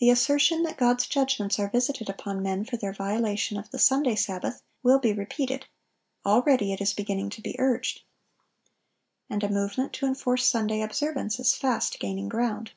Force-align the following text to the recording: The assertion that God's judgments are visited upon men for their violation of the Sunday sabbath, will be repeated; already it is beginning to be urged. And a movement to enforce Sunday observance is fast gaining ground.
The 0.00 0.10
assertion 0.10 0.64
that 0.64 0.76
God's 0.76 1.06
judgments 1.06 1.58
are 1.58 1.70
visited 1.70 2.10
upon 2.10 2.42
men 2.42 2.62
for 2.66 2.76
their 2.76 2.92
violation 2.92 3.56
of 3.56 3.70
the 3.70 3.78
Sunday 3.78 4.14
sabbath, 4.14 4.62
will 4.82 4.98
be 4.98 5.14
repeated; 5.14 5.64
already 6.26 6.74
it 6.74 6.80
is 6.82 6.92
beginning 6.92 7.30
to 7.30 7.40
be 7.40 7.56
urged. 7.58 8.02
And 9.30 9.42
a 9.42 9.48
movement 9.48 9.94
to 9.94 10.04
enforce 10.04 10.46
Sunday 10.46 10.82
observance 10.82 11.40
is 11.40 11.54
fast 11.54 11.98
gaining 12.00 12.28
ground. 12.28 12.72